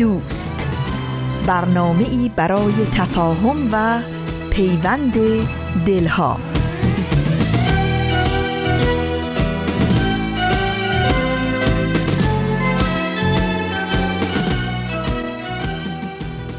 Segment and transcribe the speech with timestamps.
[0.00, 0.52] دوست.
[1.46, 4.02] برنامه ای برای تفاهم و
[4.50, 5.14] پیوند
[5.86, 6.40] دلها.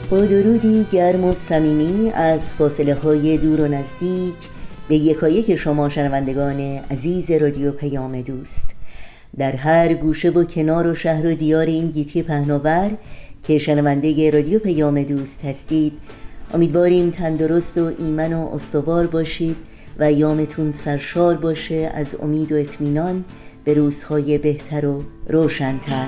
[0.10, 4.35] با درودی گرم و صمیمی از فاصله های دور و نزدیک
[4.88, 6.60] به یکایک شما شنوندگان
[6.91, 8.76] عزیز رادیو پیام دوست.
[9.38, 12.91] در هر گوشه و کنار و شهر و دیار این گیتی پهناور
[13.44, 15.93] که شنونده رادیو پیام دوست هستید.
[16.54, 19.55] امیدواریم تندرست و ایمن و استوار باشید
[19.99, 23.26] و یامتون سرشار باشه از امید و اطمینان
[23.63, 26.07] به روزهای بهتر و روشنتر.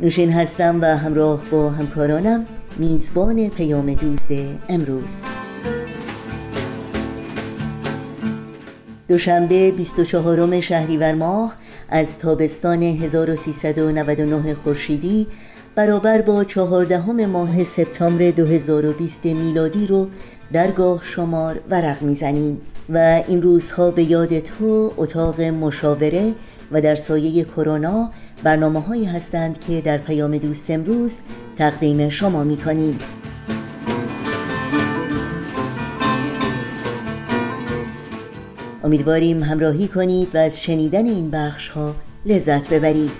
[0.00, 2.46] نوشین هستم و همراه با همکارانم.
[2.78, 4.28] میزبان پیام دوست
[4.68, 5.39] امروز.
[9.10, 11.56] دوشنبه 24 شهریور ماه
[11.88, 15.26] از تابستان 1399 خورشیدی
[15.74, 20.08] برابر با چهاردهم ماه سپتامبر 2020 میلادی رو
[20.52, 26.32] درگاه شمار ورق می‌زنیم و این روزها به یاد تو اتاق مشاوره
[26.72, 28.10] و در سایه کرونا
[28.42, 31.14] برنامه هایی هستند که در پیام دوست امروز
[31.58, 32.98] تقدیم شما می کنیم.
[38.84, 41.94] امیدواریم همراهی کنید و از شنیدن این بخش ها
[42.26, 43.10] لذت ببرید.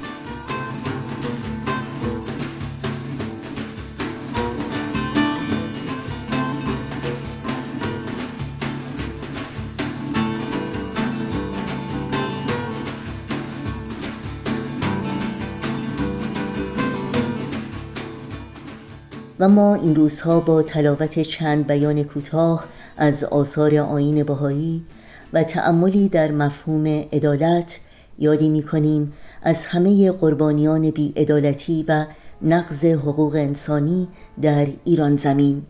[19.41, 22.65] و ما این روزها با تلاوت چند بیان کوتاه
[22.97, 24.84] از آثار آین بهایی
[25.32, 27.81] و تأملی در مفهوم عدالت
[28.19, 29.12] یادی می کنیم
[29.43, 32.06] از همه قربانیان بیعدالتی و
[32.43, 34.09] نقض حقوق انسانی
[34.43, 35.62] در ایران زمین.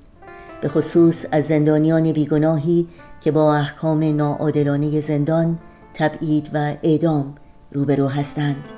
[0.61, 2.89] به خصوص از زندانیان بیگناهی
[3.21, 5.59] که با احکام ناعادلانه زندان
[5.95, 7.35] تبعید و اعدام
[7.73, 8.69] روبرو هستند.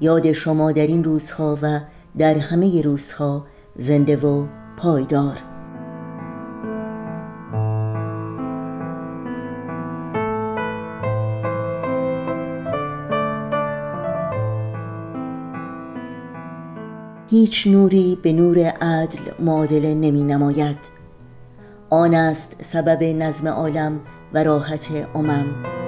[0.00, 1.80] یاد شما در این روزها و
[2.18, 3.46] در همه روزها
[3.82, 4.46] زنده و
[4.76, 5.36] پایدار.
[17.28, 20.78] هیچ نوری به نور عدل معادله نمی نماید.
[21.90, 24.00] آن است سبب نظم عالم
[24.34, 25.79] و راحت امم.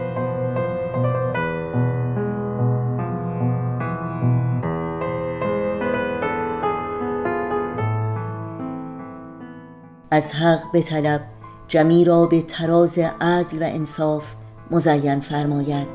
[10.12, 11.20] از حق به طلب
[11.68, 14.34] جمی را به تراز عدل و انصاف
[14.70, 15.88] مزین فرماید.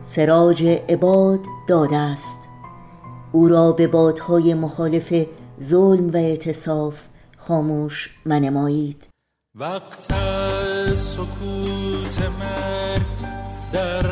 [0.00, 2.48] سراج عباد داده است.
[3.32, 5.26] او را به بادهای مخالف
[5.62, 7.02] ظلم و اعتصاف
[7.36, 9.08] خاموش منمایید.
[9.54, 10.12] وقت
[10.94, 13.02] سکوت مرگ
[13.72, 14.11] در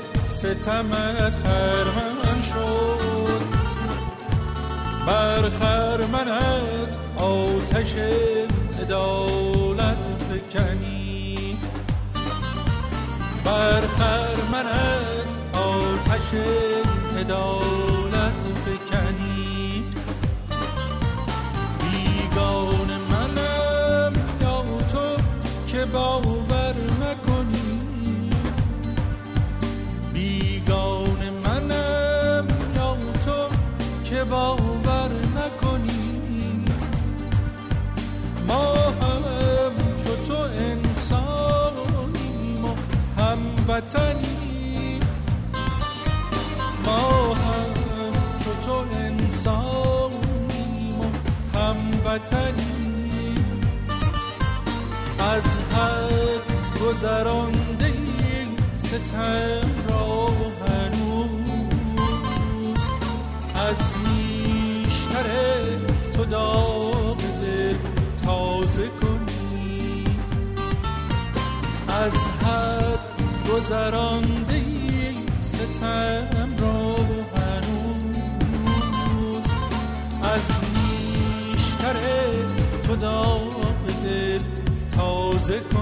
[0.41, 3.41] ستمت خرمم شد.
[5.07, 7.95] بر خرمنت آتش
[8.81, 9.97] عدالت
[10.29, 11.57] فکنی.
[13.45, 16.33] بر خرمنت آتش
[17.19, 19.83] عدالت فکنی.
[21.79, 25.23] بیگان منم یا تو
[25.67, 26.40] که باور
[43.95, 44.99] هموطنی
[46.85, 47.73] ما هم
[48.43, 50.19] چو تو انسانیم
[50.99, 51.05] و
[51.57, 53.35] هموطنی
[55.19, 55.43] از
[55.73, 56.45] حد
[56.85, 57.93] گذرانده
[58.77, 60.27] ستم را
[60.67, 61.31] هنوز.
[63.55, 65.27] از نیشتر
[66.13, 66.80] تو داغ
[73.51, 74.61] گذرانده
[75.43, 76.95] ستم را
[77.35, 78.71] هنوز.
[80.23, 81.95] از نیشتر
[82.83, 84.39] تو داغ دل
[84.95, 85.80] تازه کنی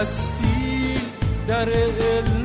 [0.00, 1.00] بستی
[1.48, 2.39] در علم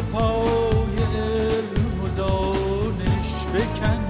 [0.00, 2.22] پای علم و
[3.54, 4.08] بکنی.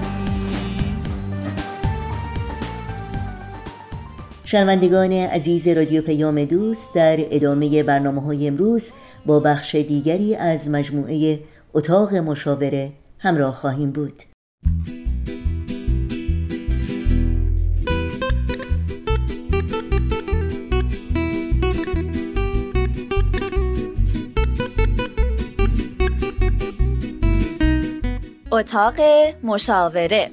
[4.45, 8.93] شنوندگان عزیز رادیو پیام دوست در ادامه برنامه های امروز
[9.27, 11.41] با بخش دیگری از مجموعه
[11.75, 14.23] اتاق مشاوره همراه خواهیم بود.
[28.59, 28.95] اتاق
[29.43, 30.31] مشاوره.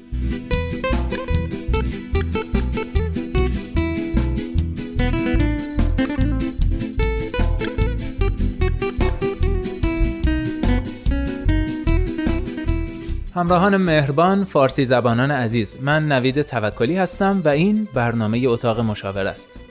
[13.35, 19.64] همراهان مهربان فارسی زبانان عزیز من نوید توکلی هستم و این برنامه اتاق مشاوره است.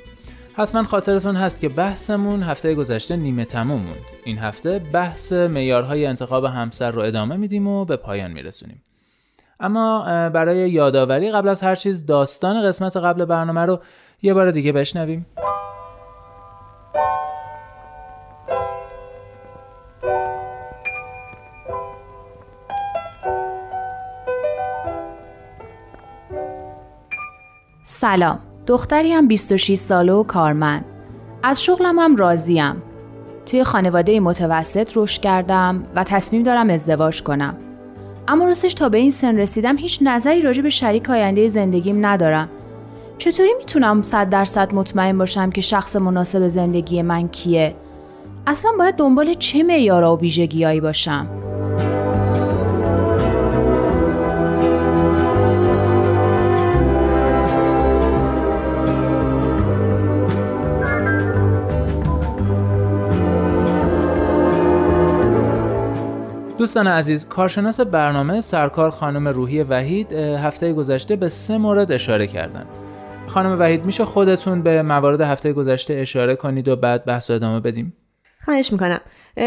[0.57, 3.97] حتما خاطرتون هست که بحثمون هفته گذشته نیمه تموم موند.
[4.25, 8.83] این هفته بحث میارهای انتخاب همسر رو ادامه میدیم و به پایان میرسونیم.
[9.61, 13.81] اما برای یادآوری قبل از هر چیز داستان قسمت قبل برنامه رو
[14.23, 15.27] یه بار دیگه بشنویم.
[27.85, 28.54] سلام.
[28.67, 30.85] دختری هم 26 ساله و کارمند.
[31.43, 32.83] از شغلم هم راضیم.
[33.47, 37.57] توی خانواده متوسط رشد کردم و تصمیم دارم ازدواج کنم.
[38.29, 42.49] اما راستش تا به این سن رسیدم هیچ نظری راجع به شریک آینده زندگیم ندارم.
[43.19, 47.75] چطوری می‌تونم صد درصد مطمئن باشم که شخص مناسب زندگی من کیه؟
[48.47, 51.27] اصلا باید دنبال چه معیارا و ویژگیهایی باشم؟
[66.65, 72.67] دوستان عزیز کارشناس برنامه سرکار خانم روحی وحید هفته گذشته به سه مورد اشاره کردن.
[73.27, 77.97] خانم وحید میشه خودتون به موارد هفته گذشته اشاره کنید و بعد بحث ادامه بدیم؟
[78.45, 79.01] خواهش می‌کنم.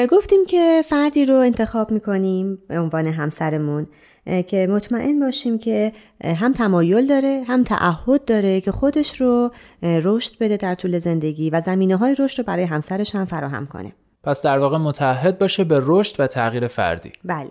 [0.09, 3.87] گفتیم که فردی رو انتخاب می‌کنیم به عنوان همسرمون
[4.47, 5.91] که مطمئن باشیم که
[6.23, 9.51] هم تمایل داره هم تعهد داره که خودش رو
[9.83, 13.91] رشد بده در طول زندگی و زمینه های رشد رو برای همسرش هم فراهم کنه.
[14.27, 17.11] پس در واقع متحد باشه به رشد و تغییر فردی.
[17.23, 17.49] بله.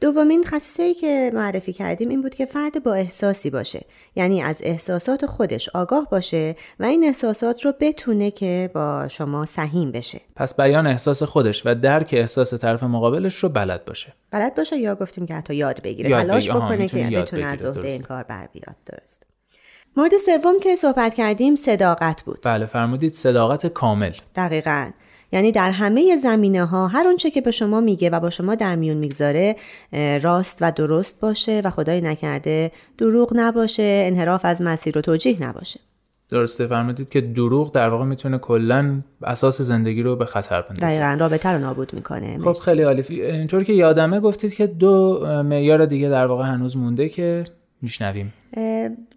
[0.00, 3.80] دومین خصیصه ای که معرفی کردیم این بود که فرد با احساسی باشه.
[4.16, 9.92] یعنی از احساسات خودش آگاه باشه و این احساسات رو بتونه که با شما سهیم
[9.92, 10.20] بشه.
[10.36, 14.12] پس بیان احساس خودش و درک احساس طرف مقابلش رو بلد باشه.
[14.30, 16.64] بلد باشه یا گفتیم که حتی یاد بگیره یاد تلاش بگیره.
[16.64, 17.64] بکنه که یاد بتونه از.
[17.64, 18.02] عهده این.
[18.02, 18.76] کار بر بیاد.
[18.86, 19.26] درست.
[19.96, 22.38] مورد سوم که صحبت کردیم صداقت بود.
[22.42, 24.12] بله فرمودید صداقت کامل.
[24.36, 24.90] دقیقا.
[25.32, 28.76] یعنی در همه زمینه ها هر اونچه که به شما میگه و با شما در
[28.76, 29.56] میون می‌گذاره
[30.22, 35.80] راست و درست باشه و خدای نکرده دروغ نباشه انحراف از مسیر و توجیه نباشه.
[36.30, 40.86] درسته فرمودید که دروغ در واقع می‌تونه کلا اساس زندگی رو به خطر بندازه.
[40.86, 42.38] دقیقا رابطه رو نابود می‌کنه.
[42.38, 43.04] خب خیلی عالی.
[43.08, 47.44] اینطور که یادمه گفتید که دو معیار دیگه در واقع هنوز مونده که
[47.82, 48.32] میشنویم.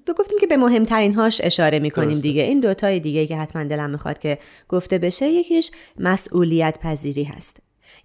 [0.06, 2.22] تو گفتیم که به مهمترین هاش اشاره می‌کنیم درسته.
[2.22, 2.44] دیگه.
[2.44, 4.38] این دوتای دیگه که حتما دلم می‌خواد که
[4.70, 7.58] گفته بشه یکیش مسئولیت پذیری هست.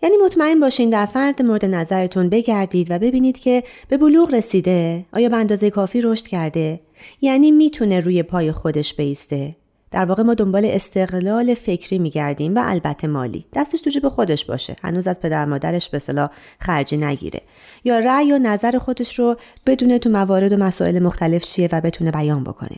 [0.03, 5.29] یعنی مطمئن باشین در فرد مورد نظرتون بگردید و ببینید که به بلوغ رسیده آیا
[5.29, 6.81] به اندازه کافی رشد کرده
[7.21, 9.57] یعنی می‌تونه روی پای خودش بیسته.
[9.91, 13.47] در واقع ما دنبال استقلال فکری میگردیم و البته مالی.
[13.55, 14.77] دستش تو جیب خودش باشه.
[14.83, 16.31] هنوز از پدر مادرش به صلاح
[16.61, 17.41] خرجی نگیره.
[17.85, 22.11] یا رأی و نظر خودش رو بدونه تو موارد و مسائل مختلف چیه و بتونه
[22.11, 22.77] بیان بکنه.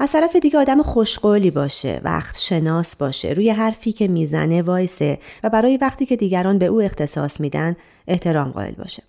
[0.00, 5.50] از طرف دیگه آدم خوشقولی باشه وقت شناس باشه روی حرفی که می‌زنه وایسه و
[5.50, 7.76] برای وقتی که دیگران به او اختصاص میدن
[8.08, 9.02] احترام قائل باشه.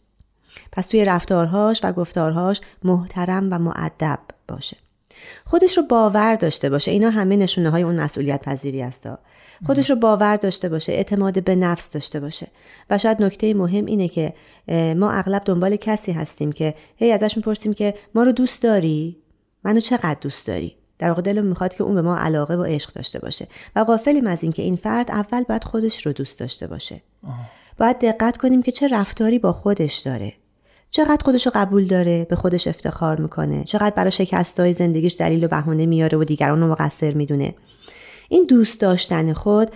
[0.72, 4.78] پس توی رفتارهاش و گفتارهاش محترم و معدب باشه.
[5.46, 6.92] خودش رو باور داشته باشه.
[6.92, 9.20] اینا همه نشونه های اون مسئولیت پذیری هستا.
[9.66, 12.48] خودش رو باور داشته باشه اعتماد به نفس داشته باشه.
[12.90, 14.34] و شاید نکته مهم اینه که
[14.96, 19.18] ما اغلب دنبال کسی هستیم که هی ازش می‌پرسیم که ما رو دوست داری؟
[19.64, 22.94] منو چقدر دوست داری؟ در واقع دلم می‌خواد که اون به ما علاقه و عشق
[22.94, 23.48] داشته باشه.
[23.76, 27.02] و غافلیم از اینکه این فرد اول باید خودش رو دوست داشته باشه.
[27.78, 30.34] باید دقت کنیم که چه رفتاری با خودش داره.
[30.96, 33.64] چقدر خودش رو قبول داره به خودش افتخار می‌کنه.
[33.64, 37.56] چقدر برای شکستای زندگیش دلیل و بهانه میاره و دیگران رو مقصر می‌دونه.
[38.30, 39.72] این دوست داشتن خود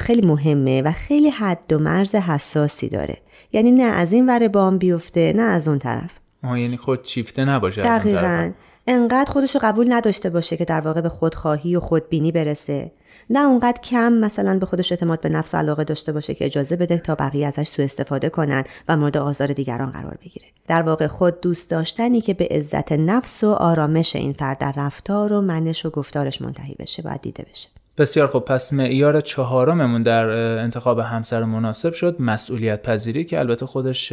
[0.00, 3.16] خیلی مهمه و خیلی حد و مرز حساسی داره.
[3.52, 6.10] یعنی نه از این ور بام بیفته نه از اون طرف.
[6.44, 8.24] آها یعنی خود چیفته نباشه از اون طرف.
[8.24, 8.52] دقیقا.
[8.90, 12.92] انقدر خودش رو قبول نداشته باشه که در واقع به خودخواهی و خودبینی برسه.
[13.30, 16.76] نه اونقدر کم مثلا به خودش اعتماد به نفس و علاقه داشته باشه که اجازه
[16.76, 20.46] بده تا بقیه ازش سوء استفاده کنن و مورد آزار دیگران قرار بگیره.
[20.68, 25.32] در واقع خود دوست داشتنی که به عزت نفس و آرامش این فرد در رفتار
[25.32, 27.68] و منش و گفتارش منتهی بشه باید دیده بشه.
[27.98, 30.28] بسیار خب پس معیار چهارممون در
[30.58, 32.16] انتخاب همسر مناسب شد.
[32.20, 34.12] مسئولیت پذیری که البته خودش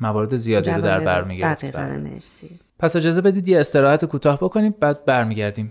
[0.00, 1.64] موارد زیادی رو در بر می‌گرفت.
[1.64, 2.60] دقیقا مرسی.
[2.78, 5.68] پس اجازه بدید یه استراحت کوتاه بکنیم بعد برمیگردیم.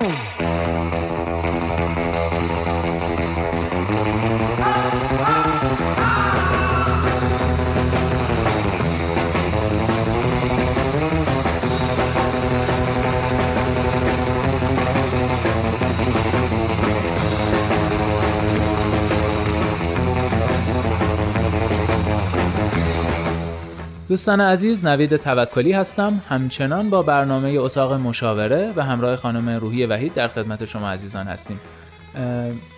[24.18, 26.22] دوستان عزیز نوید توکلی هستم.
[26.30, 31.60] همچنان با برنامه اتاق مشاوره و همراه خانم روحی وحید در خدمت شما عزیزان هستیم.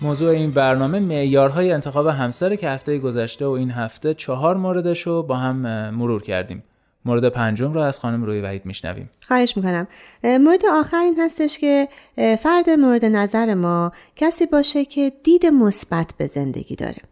[0.02, 5.22] موضوع این برنامه معیارهای انتخاب همسر که هفته گذشته و این هفته چهار موردش رو
[5.22, 5.56] با هم
[5.90, 6.62] مرور کردیم.
[7.04, 9.10] مورد پنجم رو از خانم روی وحید میشنویم.
[9.20, 9.86] خواهش می‌کنم.
[10.24, 16.26] مورد آخر این هستش که فرد مورد نظر ما کسی باشه که دید مثبت به
[16.26, 17.09] زندگی داره.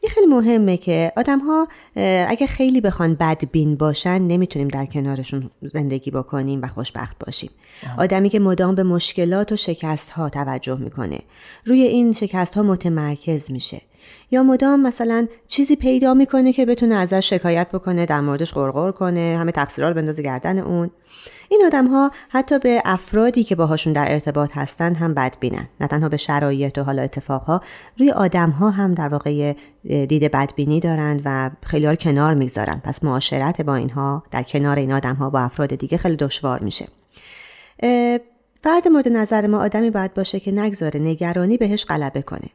[0.00, 1.68] این خیلی مهمه که آدم ها
[2.28, 7.50] اگه خیلی بخوان بدبین باشن نمی‌تونیم در کنارشون زندگی بکنیم و خوشبخت باشیم.
[7.98, 11.18] آدمی که مدام به مشکلات و شکست ها توجه می‌کنه
[11.66, 13.80] روی این شکست ها متمرکز میشه.
[14.30, 19.36] یا مدام مثلا چیزی پیدا می‌کنه که بتونه ازش شکایت بکنه در موردش غرغر کنه
[19.40, 20.90] همه تقصیرها رو بندازه گردن اون.
[21.48, 25.68] این آدم ها حتی به افرادی که باهاشون در ارتباط هستن هم بدبینن.
[25.80, 27.60] نه تنها به شرایط و حالا اتفاقها
[27.98, 29.54] روی آدم ها هم در واقع
[29.84, 32.80] دید بدبینی دارند و خیلی ها کنار می‌گذارن.
[32.84, 36.86] پس معاشرت با اینها در کنار این آدم ها با افراد دیگه خیلی دشوار میشه.
[38.62, 42.48] فرد مورد نظر ما آدمی باید باشه که نگذاره نگرانی بهش غلبه کنه.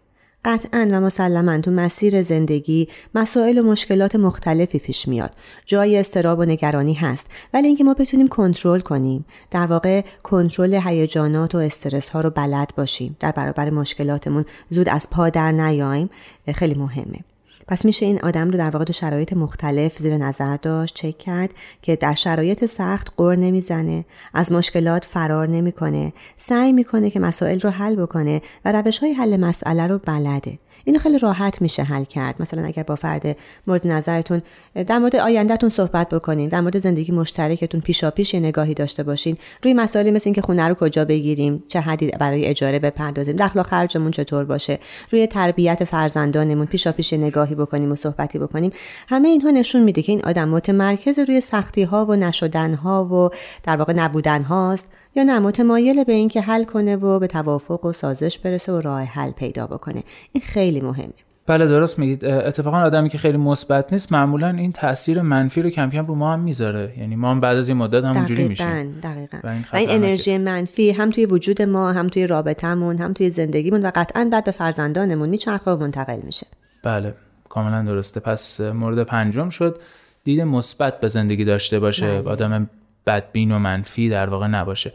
[0.47, 5.31] قطعا و مسلما تو مسیر زندگی مسائل و مشکلات مختلفی پیش میاد.
[5.65, 9.25] جای استراب و نگرانی هست ولی اینکه ما بتونیم کنترل کنیم.
[9.51, 13.17] در واقع کنترل هیجانات و استرس ها رو بلد باشیم.
[13.19, 16.09] در برابر مشکلاتمون زود از پا در نیایم.
[16.55, 17.19] خیلی مهمه.
[17.67, 21.49] پس میشه این آدم رو در واقع تو شرایط مختلف زیر نظر داشت چک کرد
[21.81, 26.13] که در شرایط سخت قر نمی‌زنه از مشکلات فرار نمی‌کنه.
[26.35, 30.59] سعی می‌کنه که مسائل رو حل بکنه و روش های حل مسئله رو بلده.
[30.87, 32.35] اینو خیلی راحت میشه حل کرد.
[32.39, 34.41] مثلا اگر با فرد مورد نظرتون
[34.87, 39.37] در مورد آیندهتون صحبت بکنین در مورد زندگی مشترکتون پیشا پیش یه نگاهی داشته باشین.
[39.63, 43.63] روی مسائلی مثل اینکه خونه رو کجا بگیریم چه حدی برای اجاره بپردازیم دخل و
[43.63, 44.79] خرجمون چطور باشه
[45.11, 48.71] روی تربیت فرزندانمون پیشا پیش نگاهی بکنیم و صحبتی بکنیم
[49.09, 53.29] همه اینها نشون میده که این آدم متمرکز روی سختی ها و نشدن ها و
[53.63, 55.39] در واقع نبودن هاست یا نه.
[55.39, 59.67] متمایل به اینکه حل کنه و به توافق و سازش برسه و راه حل پیدا
[59.67, 60.03] بکنه.
[60.31, 61.13] این خیلی مهمه.
[61.47, 62.25] بله درست میگید.
[62.25, 66.33] اتفاقا آدمی که خیلی مثبت نیست معمولا این تاثیر منفی رو کم کم رو ما
[66.33, 66.93] هم می‌ذاره.
[66.97, 68.99] یعنی ما هم بعد از این مدت همونجوری میشیم.
[69.03, 69.37] دقیقاً.
[69.43, 73.29] و این, و این انرژی منفی هم توی وجود ما هم توی رابطمون هم توی
[73.29, 76.47] زندگیمون و قطعا بعد به فرزندانمون میچرخه و منتقل میشه.
[76.83, 77.13] بله
[77.49, 78.19] کاملا درسته.
[78.19, 79.81] پس مورد پنجم شد
[80.23, 82.21] دید مثبت به زندگی داشته باشه.
[82.21, 82.31] بله.
[82.31, 82.69] آدم
[83.05, 84.93] بدبین و منفی در واقع نباشه.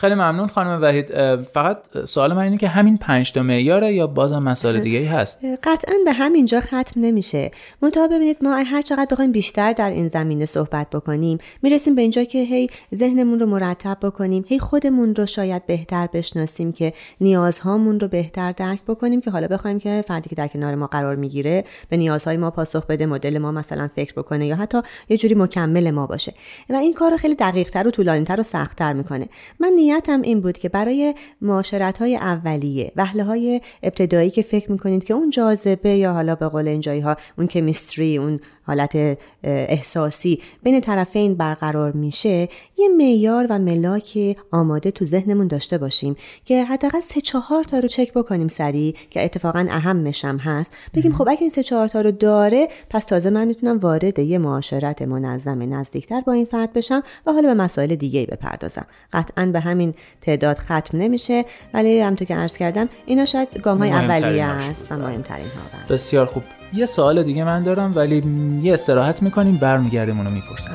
[0.00, 1.34] خیلی ممنون خانم وحید.
[1.44, 5.38] فقط سوال من اینه که همین پنج تا معیاره یا بازم مسائل دیگه ای هست؟
[5.62, 7.50] قطعا به همینجا ختم نمیشه.
[7.82, 12.24] منتها ببینید ما هر چقدر بخوایم بیشتر در این زمینه صحبت بکنیم می‌رسیم به اینجا
[12.24, 18.08] که هی ذهنمون رو مرتب بکنیم هی خودمون رو شاید بهتر بشناسیم که نیازهامون رو
[18.08, 21.96] بهتر درک بکنیم که حالا بخوایم که فردی که در کنار ما قرار می‌گیره به
[21.96, 26.06] نیازهای ما پاسخ بده مدل ما مثلا فکر بکنه یا حتی یه جوری مکمل ما
[26.06, 26.34] باشه.
[26.70, 29.28] و این کار رو خیلی دقیقتر و طولانیتر و سختتر می‌کنه.
[29.60, 35.04] من نیتم این بود که برای معاشرت های اولیه وحله های ابتدایی که فکر می‌کنید
[35.04, 40.80] که اون جاذبه یا حالا به قول اینجایی ها اون کمیستری اون حالت احساسی بین
[40.80, 42.48] طرفین برقرار میشه
[42.78, 47.88] یه معیار و ملاک آماده تو ذهنمون داشته باشیم که حداقل سه چهار تا رو
[47.88, 50.72] چک بکنیم سریع که اتفاقا اهمش هم هست.
[50.94, 54.38] بگیم خب اگه این سه چهار تا رو داره پس تازه من می‌تونم وارد یه
[54.38, 58.86] معاشرت منظم نزدیکتر با این فرد بشم و حالا به مسائل دیگه بپردازم.
[59.12, 59.79] قطعا به همین
[60.20, 61.44] تعداد ختم نمیشه.
[61.74, 66.26] ولی همونطور که عرض کردم اینا شاید گام های اولیه است و مهمترین ها بسیار
[66.26, 66.42] خوب.
[66.74, 68.22] یه سوال دیگه من دارم ولی
[68.62, 70.72] یه استراحت می‌کنیم برمیگردیم اونو می‌پرسیم.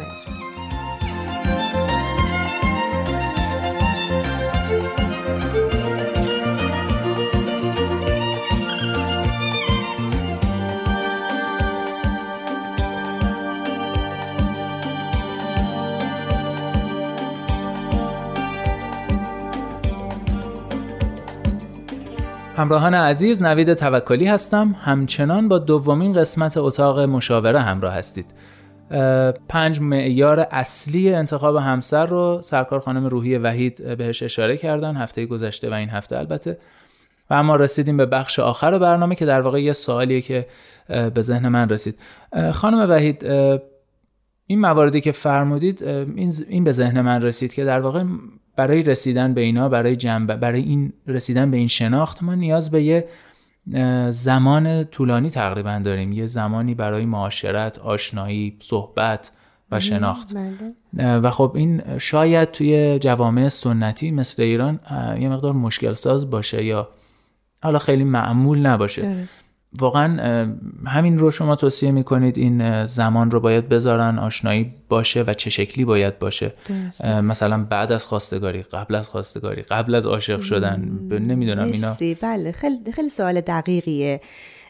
[22.57, 24.75] همراهان عزیز نوید توکلی هستم.
[24.79, 28.25] همچنان با دومین قسمت اتاق مشاوره همراه هستید.
[29.49, 34.97] پنج معیار اصلی انتخاب همسر رو سرکار خانم روحی وحید بهش اشاره کردن.
[34.97, 36.57] هفته گذشته و این هفته البته.
[37.29, 40.47] و اما رسیدیم به بخش آخر برنامه که در واقع یه سوالیه که
[40.87, 41.99] به ذهن من رسید.
[42.51, 43.25] خانم وحید
[44.47, 45.83] این مواردی که فرمودید
[46.47, 48.03] این به ذهن من رسید که در واقع
[48.55, 52.83] برای رسیدن به اینا برای جنب برای این رسیدن به این شناخت ما نیاز به
[52.83, 53.07] یه
[54.09, 56.11] زمان طولانی تقریبا داریم.
[56.11, 59.31] یه زمانی برای معاشرت آشنایی صحبت
[59.71, 60.35] و شناخت.
[60.35, 61.17] بله.
[61.17, 64.79] و خب این شاید توی جوامع سنتی مثل ایران
[65.19, 66.89] یه مقدار مشکل ساز باشه یا
[67.63, 69.25] حالا خیلی معمول نباشه.
[69.79, 70.47] واقعا
[70.85, 75.85] همین رو شما توصیه می‌کنید این زمان رو باید بذارن آشنایی باشه و چه شکلی
[75.85, 76.53] باید باشه.
[77.23, 80.79] مثلا بعد از خواستگاری قبل از خواستگاری قبل از عاشق شدن
[81.11, 81.95] نمی‌دونم اینا.
[82.21, 84.21] بله خیلی خیلی سوال دقیقیه.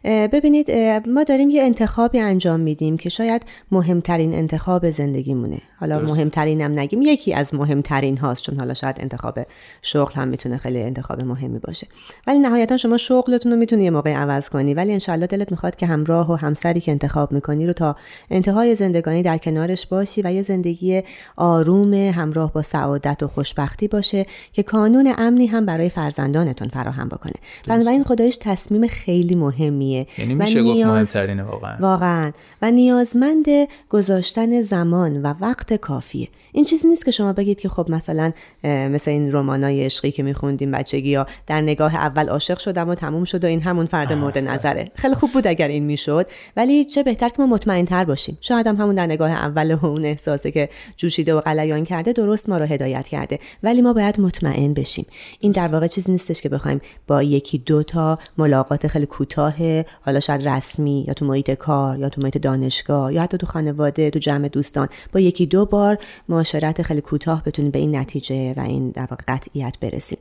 [0.05, 0.71] ببینید
[1.07, 3.41] ما داریم یه انتخابی انجام میدیم که شاید
[3.71, 5.61] مهمترین انتخاب زندگیمونه.
[5.79, 9.39] حالا مهمترین هم نگیم یکی از مهمترین هاست چون حالا شاید انتخاب
[9.81, 11.87] شغل هم می‌تونه خیلی انتخاب مهمی باشه.
[12.27, 14.73] ولی نهایتا شما شغلتون رو می‌تونی یه موقع عوض کنی.
[14.73, 17.95] ولی انشالله دلت می‌خواد که همراه و همسری که انتخاب می‌کنی رو تا
[18.29, 21.03] انتهای زندگانی در کنارش باشی و یه زندگی
[21.37, 27.33] آروم همراه با سعادت و خوشبختی باشه که کانون امنی هم برای فرزندانتون فراهم بکنه.
[27.67, 31.77] بنابراین خدایش تصمیم خیلی مهمیه یعنی میشه گفت مهمترینه واقعا.
[31.79, 32.31] واقعا.
[32.61, 33.45] و نیازمند
[33.89, 36.27] گذاشتن زمان و وقت کافیه.
[36.51, 38.31] این چیزی نیست که شما بگید که خب مثلا
[38.63, 43.23] مثل این رمانای عشقی که میخوندیم بچگی یا در نگاه اول عاشق شدم و تموم
[43.23, 44.91] شد و این همون فرد مورد نظره.
[44.95, 46.27] خیلی خوب بود اگر این می‌شد.
[46.57, 48.37] ولی چه بهتر که ما مطمئن تر باشیم.
[48.41, 52.49] شاید هم همون در نگاه اول و اون احساسه که جوشیده و قلیان کرده درست
[52.49, 53.39] ما رو هدایت کرده.
[53.63, 55.05] ولی ما باید مطمئن بشیم.
[55.39, 60.19] این در واقع چیزی نیستش که بخوایم با یکی دو تا ملاقات خیلی کوتاه حالا
[60.19, 64.19] شاید رسمی یا تو محیط کار یا تو محیط دانشگاه یا حتی تو خانواده تو
[64.19, 65.97] جمع دوستان با یکی دو بار
[66.29, 70.17] معاشرت خیلی کوتاه بتونیم به این نتیجه و این در واقع قطعیت برسیم.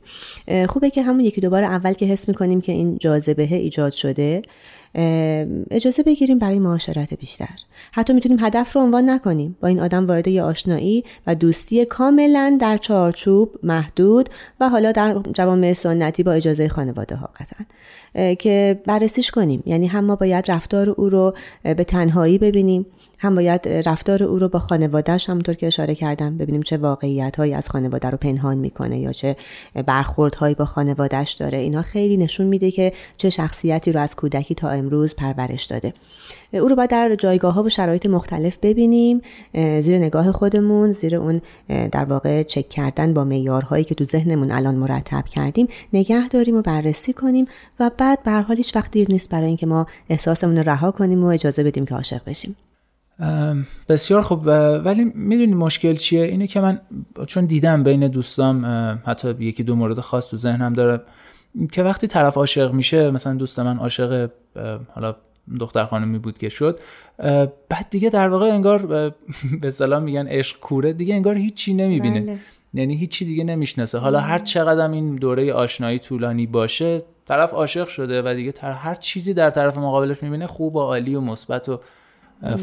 [0.69, 4.41] خوبه که همون یکی دو بار اول که حس می‌کنیم که این جاذبه ایجاد شده.
[5.71, 7.49] اجازه بگیریم برای معاشرت بیشتر.
[7.91, 9.57] حتی می‌تونیم هدف رو عنوان نکنیم.
[9.61, 14.29] با این آدم وارد یه آشنایی و دوستی کاملا در چارچوب محدود
[14.59, 17.65] و حالا در جوامع سنتی با اجازه خانواده ها قطعا
[18.35, 19.63] که بررسیش کنیم.
[19.65, 22.85] یعنی هم ما باید رفتار او رو به تنهایی ببینیم.
[23.19, 27.53] هم باید رفتار او رو با خانوادهش همونطور که اشاره کردم ببینیم چه واقعیت هایی
[27.53, 29.35] از خانواده رو پنهان می‌کنه یا چه
[29.85, 31.57] برخوردهایی با خانوادهش داره.
[31.57, 35.93] اینا خیلی نشون میده که چه شخصیتی رو از کودکی تا امروز پرورش داده.
[36.53, 39.21] او رو باید در جایگاه ها و شرایط مختلف ببینیم
[39.53, 44.75] زیر نگاه خودمون زیر اون در واقع چک کردن با معیارهایی که تو ذهنمون الان
[44.75, 47.47] مرتب کردیم نگه داریم و بررسی کنیم
[47.79, 51.23] و بعد به حال هیچ وقت دیر نیست برای اینکه ما احساسمون رو رها کنیم
[51.23, 52.55] و اجازه بدیم که عاشق بشیم.
[53.89, 54.47] بسیار خوب.
[54.85, 56.81] ولی می‌دونی مشکل چیه؟ اینه که من
[57.27, 58.65] چون دیدم بین دوستام
[59.05, 61.01] حتی یکی دو مورد خاص تو ذهنم داره
[61.71, 64.29] که وقتی طرف عاشق میشه مثلا دوست من عاشق
[64.93, 65.15] حالا
[65.59, 66.79] دختر خانمی بود که شد
[67.69, 69.13] بعد دیگه در واقع انگار
[69.61, 72.21] به سلام میگن عشق کوره دیگه انگار هیچی نمی‌بینه.
[72.21, 72.37] بله.
[72.73, 73.97] یعنی هیچی دیگه نمی‌شناسه.
[73.97, 79.33] حالا هر چقدر این دوره آشنایی طولانی باشه طرف عاشق شده و دیگه هر چیزی
[79.33, 81.79] در طرف مقابلش می‌بینه خوب و عالی و مثبت و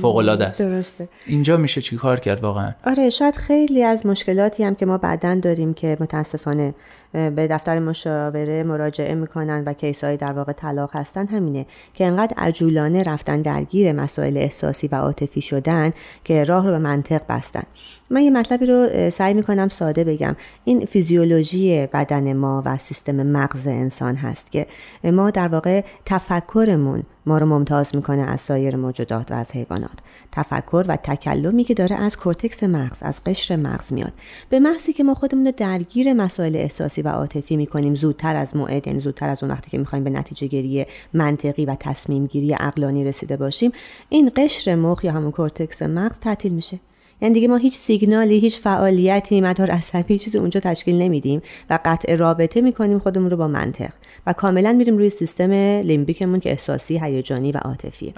[0.01, 0.63] فوق العاده است.
[0.63, 1.09] درسته.
[1.27, 5.35] اینجا میشه چی کار کرد واقعا؟ آره شاید خیلی از مشکلاتی هم که ما بعدا
[5.35, 6.75] داریم که متاسفانه
[7.13, 11.27] به دفتر مشاوره مراجعه می‌کنن و کیسایی در واقع طلاق هستن.
[11.27, 15.93] همینه که انقدر عجولانه رفتن درگیر مسائل احساسی و عاطفی شدن
[16.25, 17.63] که راه رو به منطق بستن.
[18.11, 20.37] من یه مطلبی رو سعی می‌کنم ساده بگم.
[20.65, 24.67] این فیزیولوژی بدن ما و سیستم مغز انسان هست که
[25.05, 29.99] ما در واقع تفکرمون ما رو ممتاز می‌کنه از سایر موجودات و از حیوانات.
[30.33, 34.13] تفکر و تکلمی که داره از کورتکس مغز از قشر مغز میاد.
[34.49, 37.95] به محضی که ما خودمون رو درگیر مسائل احساسی و عاطفی می‌کنیم.
[37.95, 41.77] زودتر از موعد یعنی زودتر از اون وقتی که می‌خوایم به نتیجه گیری منطقی و
[41.81, 43.73] تصمیم گیری عقلانی رسیده باشیم
[44.09, 46.81] این قشر مخ یا همون کورتکس مغز تعطیل میشه.
[47.23, 52.15] یعنی دیگه ما هیچ سیگنالی هیچ فعالیتی مدار عصبی چیزی اونجا تشکیل نمیدیم و قطع
[52.15, 53.91] رابطه می‌کنیم خودمون رو با منطق
[54.27, 58.13] و کاملا میریم روی سیستم لیمبیکمون که احساسی هیجانی و عاطفیه.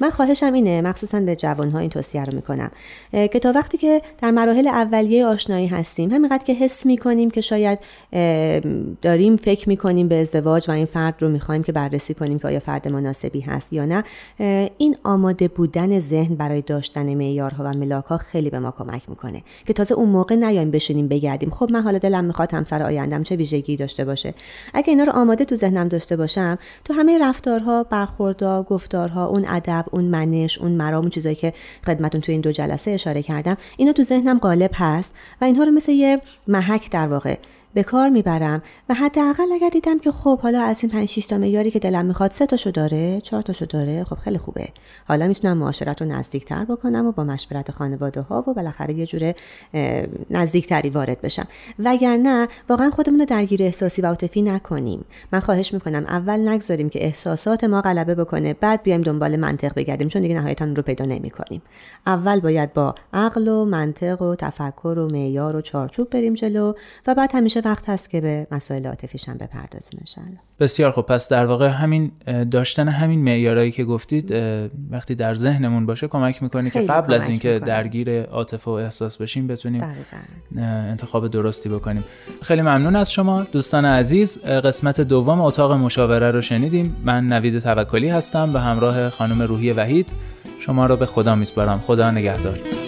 [0.00, 2.70] من خواهشم اینه مخصوصا به جوانها این توصیه رو می‌کنم
[3.12, 7.78] که تا وقتی که در مراحل اولیه آشنایی هستیم همینقدر که حس می‌کنیم که شاید
[9.02, 12.60] داریم فکر می‌کنیم به ازدواج و این فرد رو می‌خوایم که بررسی کنیم که آیا
[12.60, 14.04] فرد مناسبی هست یا نه
[14.78, 19.72] این آماده بودن ذهن برای داشتن معیارها و ملاکها خیلی به ما کمک می‌کنه که
[19.72, 21.50] تازه اون موقع نیایم بشینیم بگردیم.
[21.50, 24.34] خب من حالا دلم می‌خواد همسر آیندم چه ویژگی داشته باشه.
[24.74, 29.84] اگه اینا رو آماده تو ذهنم داشته باشم تو همه رفتارها برخوردها گفتارها اون ادب
[29.90, 31.52] اون منش اون مرام اون چیزایی که
[31.86, 35.72] خدمتون تو این دو جلسه اشاره کردم اینا تو ذهنم غالب هست و اینها رو
[35.72, 37.36] مثل یه محک در واقع
[37.76, 41.38] به کار می‌برم و حداقل اگر دیدم که خب حالا از این 5 6 تا
[41.38, 44.68] معیاری که دلم می‌خواد سه تاشو داره چهار تاشو داره خب خیلی خوبه.
[45.08, 49.34] حالا می‌تونم معاشرت رو نزدیکتر بکنم و با مشورت خانواده ها و بالاخره یه جوره
[50.30, 51.46] نزدیکتری وارد بشم.
[51.78, 55.04] وگرنه واقعا خودمون رو درگیر احساسی و عاطفی نکنیم.
[55.32, 60.08] من خواهش می‌کنم اول نگذاریم که احساسات ما غلبه بکنه بعد بیایم دنبال منطق بگردیم
[60.08, 61.62] چون دیگه نهایتا رو پیدا نمی‌کنیم.
[62.06, 66.72] اول باید با عقل و منطق و تفکر و معیار و چارچوب بریم جلو
[67.06, 71.28] و بعد همیشه وقت هست که به مسائل عاطفیش هم بپردازیم انشالله بسیار خب پس
[71.28, 72.12] در واقع همین
[72.50, 74.34] داشتن همین معیارایی که گفتید
[74.90, 79.46] وقتی در ذهنمون باشه کمک می‌کنه که قبل از اینکه درگیر عاطفه و احساس بشیم
[79.46, 79.80] بتونیم
[80.56, 82.04] انتخاب درستی بکنیم.
[82.42, 83.42] خیلی ممنون از شما.
[83.42, 86.96] دوستان عزیز قسمت دوم اتاق مشاوره رو شنیدیم.
[87.04, 90.08] من نوید توکلی هستم به همراه خانم روحی وحید.
[90.60, 91.80] شما رو به خدا میسپارم.
[91.80, 92.85] خدا نگهدار.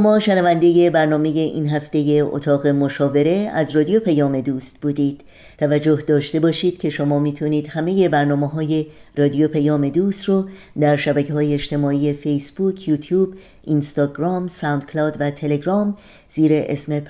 [0.00, 5.20] شما شنونده برنامه این هفته اتاق مشاوره از رادیو پیام دوست بودید.
[5.58, 8.86] توجه داشته باشید که شما می‌تونید همه برنامه های
[9.16, 10.48] رادیو پیام دوست رو
[10.80, 13.34] در شبکه های اجتماعی فیسبوک، یوتیوب،
[13.64, 15.96] اینستاگرام، ساوند کلاود و تلگرام
[16.34, 17.02] زیر اسم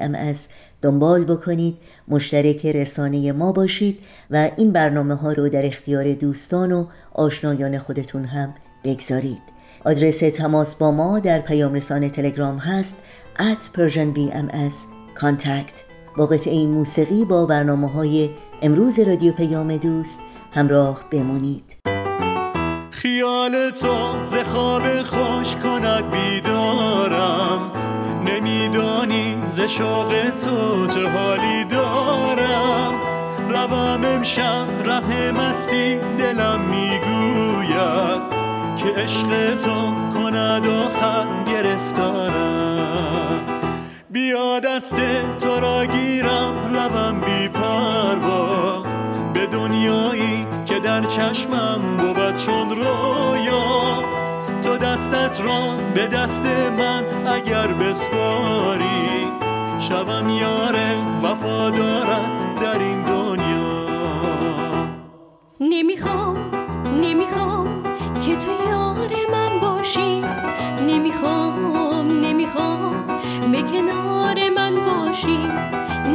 [0.00, 0.48] ام اس
[0.82, 1.76] دنبال بکنید.
[2.08, 3.98] مشترک رسانه ما باشید
[4.30, 9.53] و این برنامه ها رو در اختیار دوستان و آشنایان خودتون هم بگذارید.
[9.84, 13.02] آدرس تماس با ما در پیام رسانه تلگرام هست
[13.38, 14.74] at persianbms
[15.20, 15.74] contact.
[16.16, 18.30] با این موسیقی با برنامه های
[18.62, 20.20] امروز رادیو پیام دوست
[20.52, 21.76] همراه بمونید.
[22.90, 27.72] خیال تو ز خواب خوش کند بیدارم.
[28.26, 33.00] نمیدانی ز شوق تو چه حالی دارم.
[33.50, 37.73] روام امشب ره مستی دلم می‌گوید.
[38.84, 43.40] که عشق تو کند آخر گرفتارم.
[44.10, 44.96] بیا دست
[45.40, 48.82] تو را گیرم روم بی پروا.
[49.34, 54.02] به دنیایی که در چشمم بود چون رویا.
[54.62, 56.46] تو دستت را به دست
[56.78, 59.28] من اگر بسپاری.
[59.78, 60.76] شبم یار
[61.22, 63.84] وفادارت در این دنیا.
[65.60, 66.36] نمی‌خوام
[67.02, 67.93] نمی‌خوام.
[68.26, 70.22] که تو یار من باشی.
[70.88, 71.54] نمی‌خوام
[72.24, 73.04] نمی‌خوام
[73.52, 75.38] به کنار من باشی.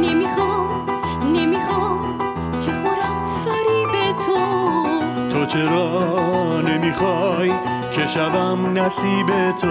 [0.02, 0.86] نمی‌خوام
[1.34, 2.18] نمی‌خوام
[2.60, 4.38] که خورم فریب تو.
[5.32, 7.52] تو چرا نمی‌خوای
[7.92, 9.68] که شبم نصیب تو؟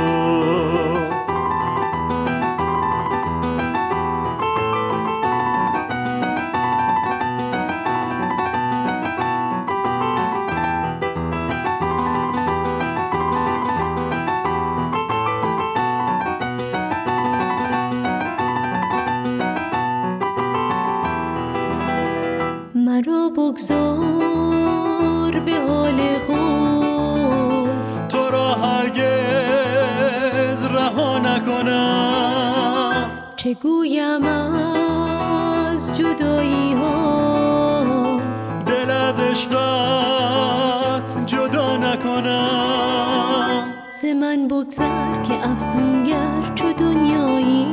[33.49, 38.21] چه گویم از جدایی ها.
[38.65, 43.73] دل از عشقت جدا نکنم.
[44.01, 47.67] ز من بگذر که افسونگر چو دنیایی.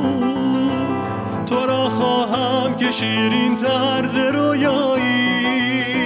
[1.45, 5.96] تو را خواهم که شیرین طرز رویایی.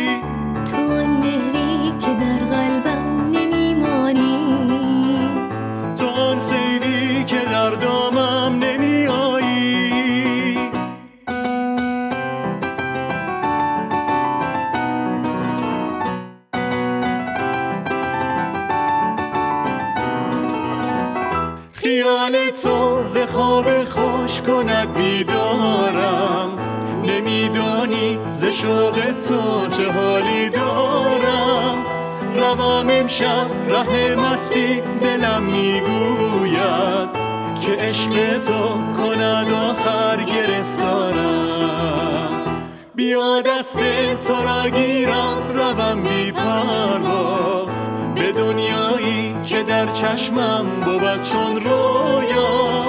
[38.11, 41.61] عشق تو کند آخر گرفتارم.
[42.95, 43.79] بیا دست
[44.19, 47.67] تو را گیرم روم بی پروا.
[48.15, 52.85] به دنیایی که در چشمم بود چون رویا.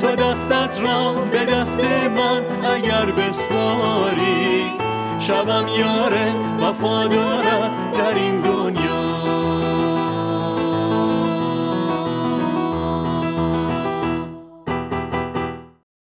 [0.00, 1.80] تو دستت را به دست
[2.16, 2.42] من
[2.74, 4.66] اگر بسپاری.
[5.18, 8.85] شبم یاره وفادارت در این دنیا.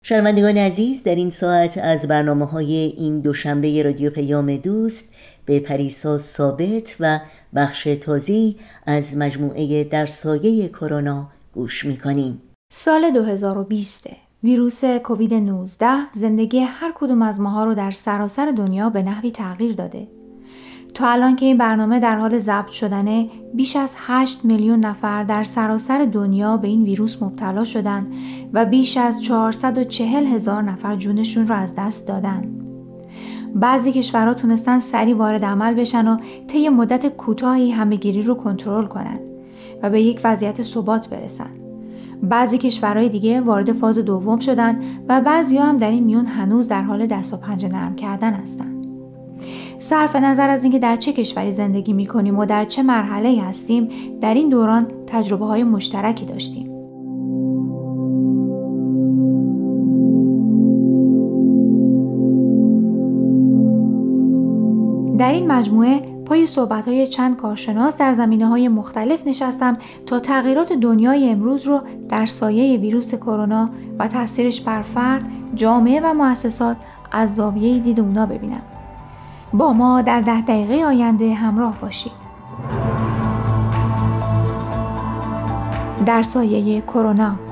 [0.04, 6.18] شنوندگان عزیز در این ساعت از برنامه های این دوشنبه رادیو پیام دوست به پریسا
[6.18, 7.20] ثابت و
[7.54, 14.06] بخش تازی از مجموعه در سایه کرونا گوش می‌کنیم سال 2020
[14.44, 19.72] ویروس کووید 19 زندگی هر کدوم از ماها رو در سراسر دنیا به نحوی تغییر
[19.72, 20.08] داده.
[20.94, 25.42] تا الان که این برنامه در حال ضبط شدنه بیش از 8 میلیون نفر در
[25.42, 28.06] سراسر دنیا به این ویروس مبتلا شدن
[28.52, 32.62] و بیش از 440 هزار نفر جونشون رو از دست دادن.
[33.54, 39.20] بعضی کشورها تونستن سریع وارد عمل بشن و طی مدت کوتاهی همهگیری رو کنترل کنند
[39.82, 41.50] و به یک وضعیت ثبات برسن.
[42.22, 46.82] بعضی کشورهای دیگه وارد فاز دوم شدن و بعضی هم در این میون هنوز در
[46.82, 48.81] حال دست و پنجه نرم کردن هستن.
[49.82, 53.88] صرف نظر از اینکه در چه کشوری زندگی می کنیم و در چه مرحله هستیم
[54.20, 56.66] در این دوران تجربه های مشترکی داشتیم.
[65.18, 70.72] در این مجموعه پای صحبت های چند کارشناس در زمینه های مختلف نشستم تا تغییرات
[70.72, 76.76] دنیای امروز رو در سایه ویروس کرونا و تاثیرش بر فرد، جامعه و مؤسسات
[77.12, 78.71] از زاویه دید اونا ببینم.
[79.54, 82.12] با ما در ده دقیقه آینده همراه باشید.
[86.06, 87.51] در سایه کرونا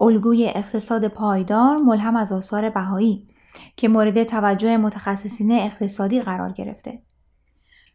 [0.00, 3.26] الگوی اقتصاد پایدار ملهم از آثار بهایی
[3.76, 7.02] که مورد توجه متخصصین اقتصادی قرار گرفته.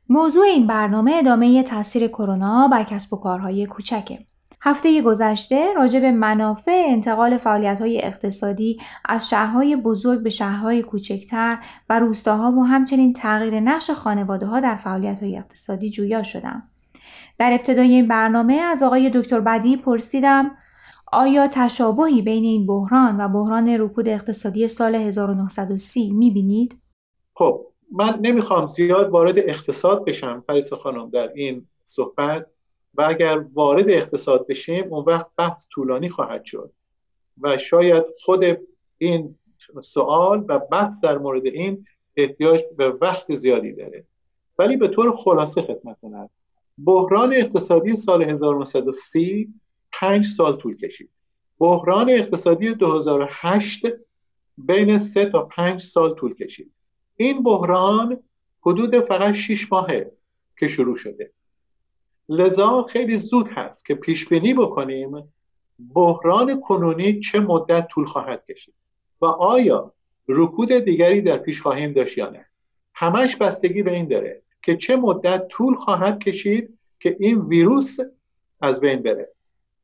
[0.09, 4.19] موضوع این برنامه ادامه تاثیر کرونا بر کسب و کارهای کوچکه.
[4.61, 11.57] هفته گذشته راجع به منافع انتقال فعالیت‌های اقتصادی از شهرهای بزرگ به شهرهای کوچکتر
[11.89, 16.63] و روستاها و همچنین تغییر نقش خانواده ها در فعالیت‌های اقتصادی جویا شدم.
[17.37, 20.51] در ابتدای این برنامه از آقای دکتر بدی پرسیدم
[21.13, 26.77] آیا تشابهی بین این بحران و بحران رکود اقتصادی سال 1930 می‌بینید؟
[27.33, 32.47] خب من نمی‌خوام زیاد وارد اقتصاد بشم فریسا خانم در این صحبت
[32.93, 36.71] و اگر وارد اقتصاد بشیم اون وقت بحث طولانی خواهد شد
[37.41, 38.43] و شاید خود
[38.97, 39.35] این
[39.83, 41.85] سوال و بحث در مورد این
[42.17, 44.05] احتیاج به وقت زیادی داره
[44.59, 46.29] ولی به طور خلاصه خدمت کنم
[46.85, 49.53] بحران اقتصادی سال 1930
[49.93, 51.09] پنج سال طول کشید.
[51.59, 53.85] بحران اقتصادی 2008
[54.57, 56.71] بین سه تا پنج سال طول کشید.
[57.15, 58.19] این بحران
[58.61, 60.11] حدود فقط 6 ماهه
[60.59, 61.31] که شروع شده.
[62.29, 65.33] لذا خیلی زود هست که پیش بینی بکنیم
[65.93, 68.73] بحران کنونی چه مدت طول خواهد کشید
[69.21, 69.93] و آیا
[70.27, 72.45] رکود دیگری در پیش خواهیم داشت یا نه.
[72.93, 77.97] همش بستگی به این داره که چه مدت طول خواهد کشید که این ویروس
[78.61, 79.32] از بین بره.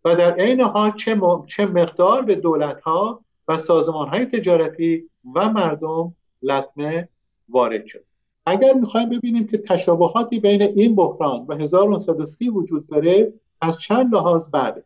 [0.06, 5.50] و در عین حال چه, چه مقدار به دولت ها و سازمان های تجارتی و
[5.50, 7.10] مردم لطمه
[7.50, 8.04] وارد شد.
[8.46, 14.50] اگر می‌خوایم ببینیم که تشابهاتی بین این بحران و 1930 وجود داره از چند لحاظ
[14.50, 14.86] بعد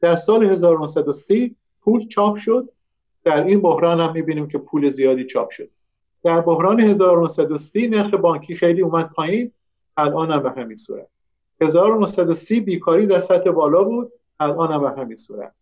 [0.00, 2.68] در سال 1930 پول چاپ شد
[3.24, 5.70] در این بحران هم می‌بینیم که پول زیادی چاپ شد.
[6.22, 9.52] در بحران 1930 نرخ بانکی خیلی اومد پایین
[9.96, 11.08] الان هم به همین صورت.
[11.60, 15.52] 1930 بیکاری در سطح بالا بود الان هم به همین صورت.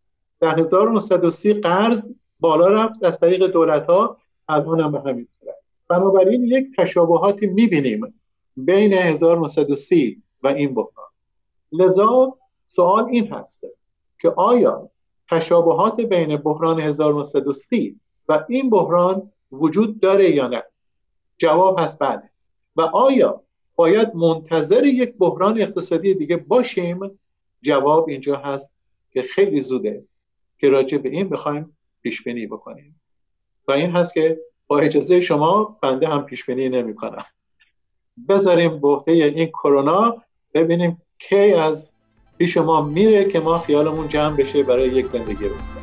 [0.40, 4.16] در 1930 قرض بالا رفت از طریق دولت ها
[4.49, 5.55] الان هم به همین صورت.
[5.88, 8.14] بنابراین یک تشابهاتی می‌بینیم
[8.57, 11.09] بین 1930 و این بحران.
[11.73, 12.37] لذا
[12.69, 13.61] سوال این هست
[14.19, 14.90] که آیا
[15.31, 20.62] تشابهات بین بحران 1930 و این بحران وجود داره یا نه؟
[21.38, 22.31] جواب هست بله.
[22.77, 23.43] و آیا
[23.77, 27.18] باید منتظر یک بحران اقتصادی دیگه باشیم
[27.63, 28.79] جواب اینجا هست
[29.13, 30.05] که خیلی زوده
[30.59, 33.01] که راجع به این بخوایم پیش بینی بکنیم.
[33.69, 37.25] و این هست که با اجازه شما بنده هم پیش بینی نمی کنم
[38.29, 40.23] بذاریم بحته این کرونا
[40.55, 41.93] ببینیم کی از
[42.39, 45.80] پیش ما میره که ما خیالمون جمع بشه برای یک زندگی رو.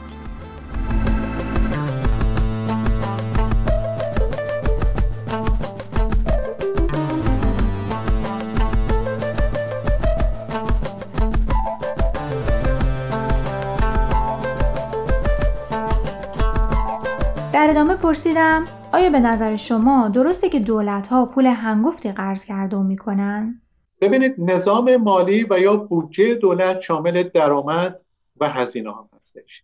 [17.78, 22.84] ادامه پرسیدم آیا به نظر شما درسته که دولت ها پول هنگفتی قرض کرده و
[22.84, 23.62] می‌کنن؟
[24.02, 28.02] ببینید نظام مالی و یا بودجه دولت شامل درآمد
[28.40, 29.64] و هزینه ها هستش.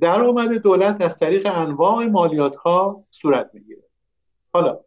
[0.00, 3.82] درآمد دولت از طریق انواع مالیات ها صورت می‌گیره.
[4.52, 4.78] حالا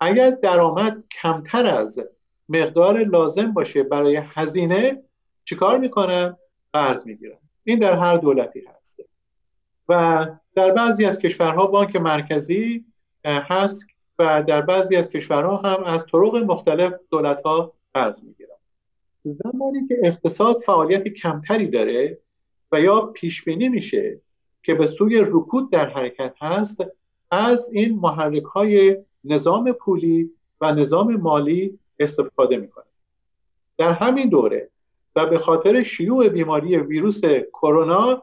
[0.00, 2.00] اگر درآمد کمتر از
[2.48, 5.02] مقدار لازم باشه برای هزینه
[5.44, 6.36] چیکار می‌کنن؟
[6.72, 7.38] قرض می‌گیرن.
[7.64, 9.00] این در هر دولتی هست.
[9.88, 12.84] و در بعضی از کشورها بانک مرکزی
[13.24, 13.86] هست
[14.18, 18.48] و در بعضی از کشورها هم از طرق مختلف دولت ها قرض می‌گیرن.
[19.24, 22.18] زمانی که اقتصاد فعالیت کمتری داره
[22.72, 24.20] و یا پیش بینی میشه
[24.62, 26.84] که به سوی رکود در حرکت هست
[27.30, 30.30] از این محرک های نظام پولی
[30.60, 32.84] و نظام مالی استفاده می‌کنه.
[33.78, 34.70] در همین دوره
[35.16, 37.20] و به خاطر شیوع بیماری ویروس
[37.52, 38.22] کرونا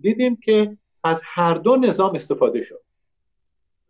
[0.00, 2.82] دیدیم که از هر دو نظام استفاده شد.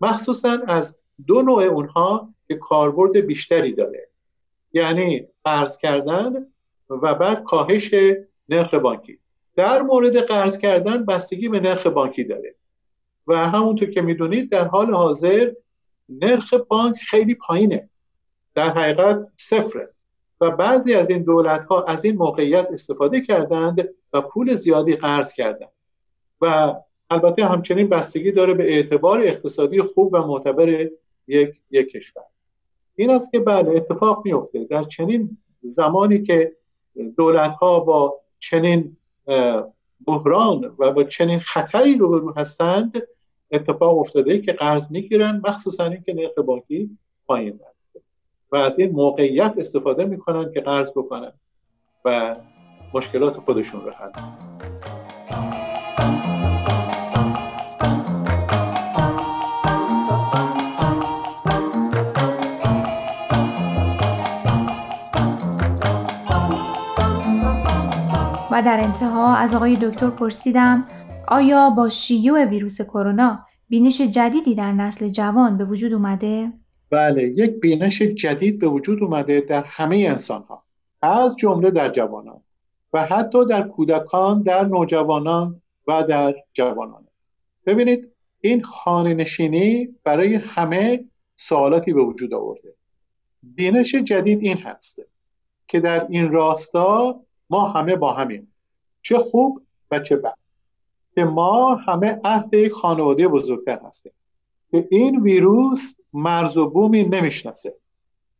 [0.01, 4.09] مخصوصا از دو نوع اونها که کاربرد بیشتری داره.
[4.73, 6.47] یعنی قرض کردن
[6.91, 7.95] و بعد کاهش
[8.49, 9.19] نرخ بانکی.
[9.57, 12.55] در مورد قرض کردن بستگی به نرخ بانکی داره.
[13.27, 15.53] و همونطور که می‌دونید در حال حاضر
[16.09, 17.89] نرخ بانک خیلی پایینه.
[18.55, 19.95] در حقیقت صفره.
[20.41, 25.33] و بعضی از این دولت ها از این موقعیت استفاده کردند و پول زیادی قرض
[25.33, 25.73] کردند.
[26.41, 26.75] و
[27.13, 30.89] البته همچنین بستگی داره به اعتبار اقتصادی خوب و معتبر
[31.27, 32.23] یک, یک کشور.
[32.97, 36.57] این است که بله اتفاق میفته در چنین زمانی که
[37.17, 38.97] دولت ها با چنین
[40.07, 43.03] بحران و با چنین خطری روبرو هستند
[43.51, 47.97] اتفاق افتاده که قرض می‌گیرن مخصوصا اینکه نرخ بانکی پایین است
[48.53, 51.33] و از این موقعیت استفاده می‌کنن که قرض بکنن
[52.05, 52.37] و
[52.95, 54.11] مشکلات خودشون رو حل
[68.63, 70.89] در انتها از آقای دکتر پرسیدم
[71.29, 76.53] آیا با شیوع ویروس کرونا بینش جدیدی در نسل جوان به وجود اومده؟
[76.91, 80.65] بله یک بینش جدید به وجود اومده در همه انسان ها
[81.03, 82.41] از جمله در جوانان
[82.93, 87.07] و حتی در کودکان در نوجوانان و در جوانان.
[87.67, 91.05] ببینید این خانه نشینی برای همه
[91.37, 92.75] سوالاتی به وجود آورده.
[93.43, 95.07] بینش جدید این هسته
[95.69, 98.52] که در این راستا ما همه با همیم.
[99.03, 100.37] چه خوب و چه بد.
[101.15, 104.13] که ما همه عهد یک خانواده بزرگتر هستیم.
[104.71, 107.75] که این ویروس مرز و بومی نمی‌شناسه.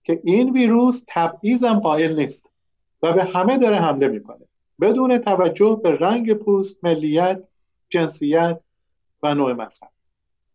[0.05, 2.53] که این ویروس تبعیضم قائل نیست
[3.03, 4.47] و به همه داره حمله می‌کنه.
[4.81, 7.49] بدون توجه به رنگ پوست، ملیت،
[7.89, 8.63] جنسیت
[9.23, 9.91] و نوع مذهب.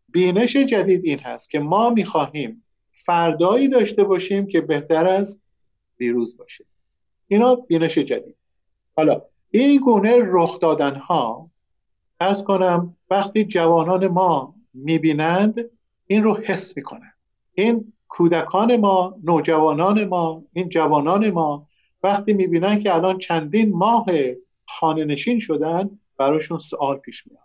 [0.10, 5.42] بینش جدید این هست که ما می‌خواهیم فردایی داشته باشیم که بهتر از
[6.00, 6.66] ویروس باشه.
[7.28, 8.36] اینا بینش جدید.
[8.96, 9.22] حالا
[9.52, 11.50] این گونه رخ دادن ها
[12.20, 15.70] ارز کنم وقتی جوانان ما می‌بینند
[16.08, 17.18] این رو حس می‌کنند.
[17.54, 21.68] این کودکان ما نوجوانان ما این جوانان ما
[22.04, 24.06] وقتی می‌بینن که الان چندین ماه
[24.68, 27.44] خانه نشین شدن براشون سوال پیش میاد.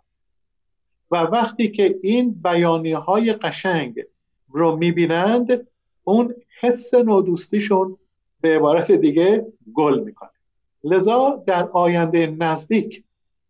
[1.11, 4.01] و وقتی که این بیانیه های قشنگ
[4.49, 5.67] رو می‌بینند
[6.03, 7.97] اون حس نودوستیشون
[8.41, 10.29] به عبارت دیگه گل می‌کنه.
[10.83, 13.03] لذا در آینده نزدیک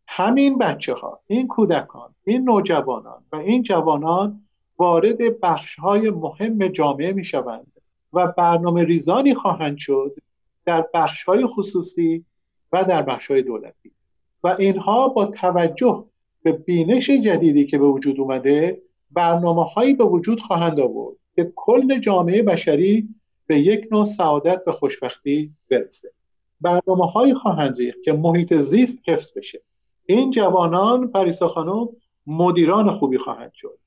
[0.08, 4.42] همین بچه ها این کودکان این نوجوانان و این جوانان
[4.78, 7.72] وارد بخش های مهم جامعه می شوند
[8.14, 10.16] و برنامه ریزانی خواهند شد
[10.66, 12.26] در بخش های خصوصی
[12.74, 13.92] و در بخش های دولتی.
[14.44, 16.06] و اینها با توجه
[16.44, 18.82] به بینش جدیدی که به وجود اومده
[19.12, 23.10] برنامه هایی به وجود خواهند آورد که کل جامعه بشری
[23.48, 26.12] به یک نوع سعادت و خوشبختی برسه.
[26.64, 29.62] برنامه های خواهند ریخت که محیط زیست حفظ بشه.
[30.06, 31.90] این جوانان پریسا خانم
[32.28, 33.78] مدیران خوبی خواهند شد.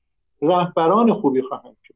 [0.41, 1.95] رهبران خوبی خواهند شد.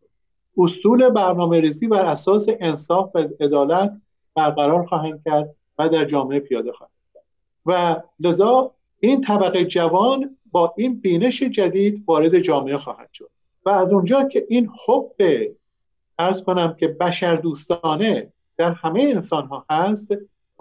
[0.57, 4.01] اصول برنامه ریزی بر اساس انصاف و عدالت
[4.36, 7.23] برقرار خواهند کرد و در جامعه پیاده خواهند کرد
[7.65, 13.29] و لذا این طبقه جوان با این بینش جدید وارد جامعه خواهد شد.
[13.65, 15.11] و از اونجا که این حب
[16.19, 20.11] ارز کنم که بشر دوستانه در همه انسان ها هست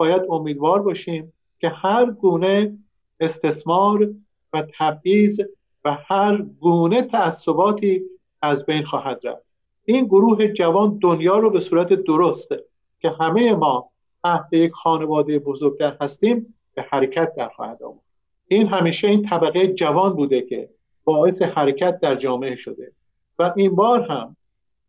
[0.01, 2.77] باید امیدوار باشیم که هر گونه
[3.19, 4.09] استثمار
[4.53, 5.41] و تبعیض
[5.85, 8.03] و هر گونه تعصباتی
[8.41, 9.45] از بین خواهد رفت.
[9.85, 12.63] این گروه جوان دنیا رو به صورت درسته
[12.99, 13.89] که همه ما
[14.23, 18.01] عهد یک خانواده بزرگتر هستیم به حرکت در خواهد آمد.
[18.47, 20.69] این همیشه این طبقه جوان بوده که
[21.03, 22.91] باعث حرکت در جامعه شده
[23.39, 24.35] و این بار هم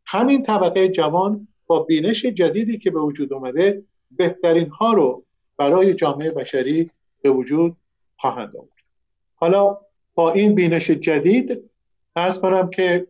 [0.07, 3.83] همین طبقه جوان با بینش جدیدی که به وجود اومده
[4.17, 5.23] بهترین ها رو
[5.57, 6.91] برای جامعه بشری
[7.23, 7.77] به وجود
[8.17, 8.69] خواهند آورد.
[9.35, 9.79] حالا
[10.15, 11.71] با این بینش جدید
[12.17, 13.07] ارز کنم که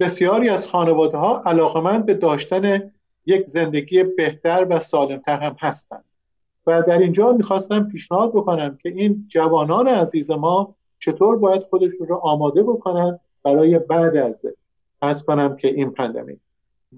[0.00, 2.92] بسیاری از خانواده ها علاقمند به داشتن
[3.26, 6.04] یک زندگی بهتر و سالمتر هم هستند.
[6.66, 12.16] و در اینجا می‌خواستم پیشنهاد بکنم که این جوانان عزیز ما چطور باید خودشون رو
[12.16, 14.46] آماده بکنن برای بعد از
[15.02, 16.36] ارز کنم که این پندمی.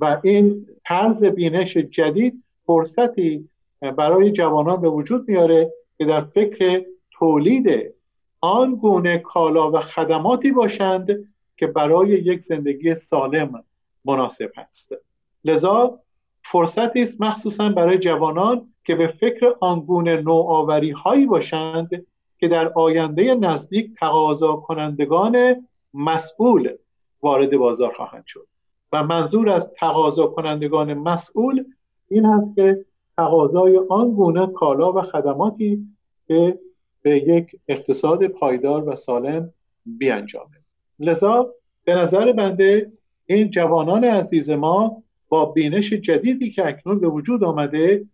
[0.00, 3.48] و این طرز بینش جدید فرصتی
[3.80, 7.94] برای جوانان به وجود میاره که در فکر تولید
[8.40, 11.08] آن گونه کالا و خدماتی باشند
[11.56, 13.64] که برای یک زندگی سالم
[14.04, 14.92] مناسب هست
[15.44, 16.00] لذا
[16.42, 22.06] فرصتی است مخصوصا برای جوانان که به فکر آنگونه نوآوری هایی باشند
[22.38, 26.72] که در آینده نزدیک تقاضا کنندگان مسئول
[27.22, 28.46] وارد بازار خواهند شد
[28.92, 31.64] و منظور از تقاضا کنندگان مسئول
[32.08, 32.84] این هست که
[33.16, 35.86] تقاضای آن گونه کالا و خدماتی
[36.28, 36.58] که
[37.02, 39.52] به یک اقتصاد پایدار و سالم
[39.86, 40.56] بیانجامه.
[40.98, 41.54] لذا
[41.84, 42.92] به نظر بنده
[43.26, 48.04] این جوانان عزیز ما با بینش جدیدی که اکنون به وجود آمده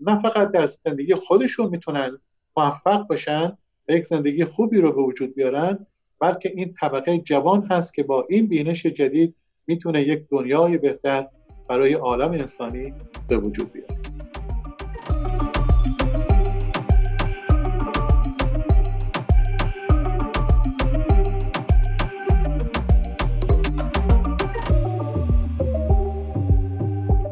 [0.00, 2.18] نه فقط در زندگی خودشون می‌تونن
[2.56, 5.86] موفق باشن و یک زندگی خوبی رو به وجود بیارن
[6.20, 9.34] بلکه این طبقه جوان هست که با این بینش جدید
[9.66, 11.28] می‌تونه یک دنیای بهتر
[11.72, 12.94] برای عالم انسانی
[13.28, 13.94] به وجود بیاره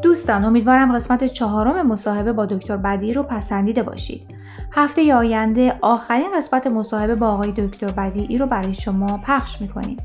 [0.01, 4.27] دوستان امیدوارم قسمت چهارم مصاحبه با دکتر بدی رو پسندیده باشید.
[4.71, 9.97] هفته آینده آخرین قسمت مصاحبه با آقای دکتر بدیعی رو برای شما پخش می‌کنیم.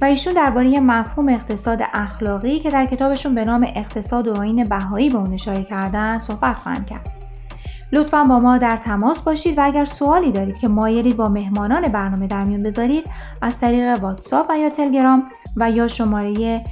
[0.00, 5.10] و ایشون درباره مفهوم اقتصاد اخلاقی که در کتابشون به نام اقتصاد و آین بهایی
[5.10, 7.10] به اون اشاره کردن صحبت خواهند کرد.
[7.92, 12.26] لطفا با ما در تماس باشید و اگر سوالی دارید که مایلید با مهمانان برنامه
[12.26, 13.04] در میون بذارید
[13.42, 15.24] از طریق واتساپ و یا تلگرام
[15.56, 16.64] و یا شماره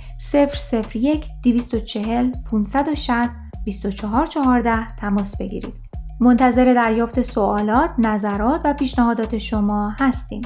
[0.92, 5.74] 001 240 560 2414 تماس بگیرید.
[6.20, 10.42] منتظر دریافت سوالات، نظرات و پیشنهادات شما هستیم.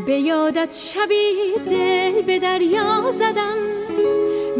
[0.05, 3.57] به یادت شبی دل به دریا زدم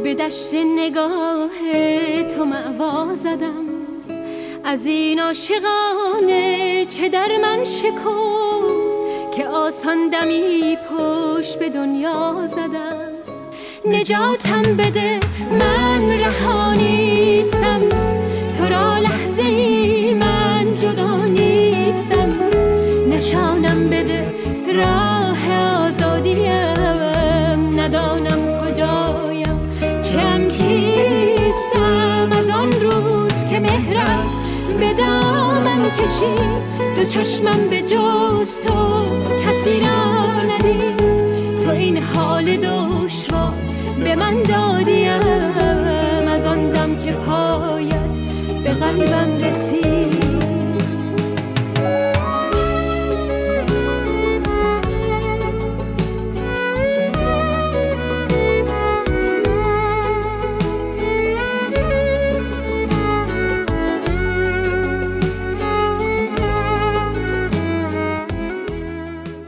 [0.03, 1.49] به دشت نگاه
[2.36, 3.65] تو معوا زدم.
[4.63, 13.13] از این عاشقانه چه در من شکفت که آسان دمی پشت به دنیا زدم.
[13.86, 15.19] نجاتم بده
[15.51, 17.89] من رهانیستم
[18.57, 19.72] تو را لحظه ای
[34.80, 36.63] به دامم کشید
[36.95, 39.05] دو چشمم به جز تو
[39.45, 40.97] کسی را ندید
[41.63, 43.53] تو این حال دشوار
[44.03, 48.17] به من دادیم از آن دم که پایت
[48.63, 49.82] به قلبم رسید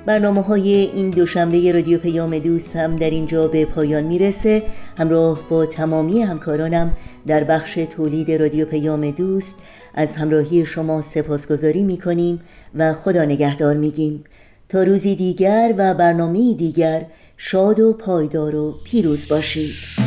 [0.05, 4.63] برنامه های این دوشنبه رادیو پیام دوست هم در اینجا به پایان می‌رسه.
[4.97, 6.93] همراه با تمامی همکارانم
[7.27, 9.55] در بخش تولید رادیو پیام دوست
[9.93, 12.39] از همراهی شما سپاسگزاری می‌کنیم
[12.75, 14.23] و خدا نگهدار میگیم.
[14.69, 17.05] تا روزی دیگر و برنامه دیگر
[17.37, 20.04] شاد و پایدار و پیروز باشید.